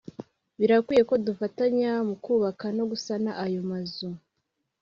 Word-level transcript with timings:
birakwiye 0.59 1.03
ko 1.09 1.15
dufatanya 1.25 1.91
mu 2.07 2.15
kubaka 2.23 2.65
no 2.77 2.83
gusana 2.91 3.29
ayo 3.45 3.61
mazu 3.69 4.09